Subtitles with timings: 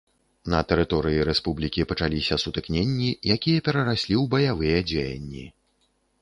[0.51, 5.45] На тэрыторыі рэспублікі пачаліся сутыкненні, якія перараслі ў баявыя дзеянні.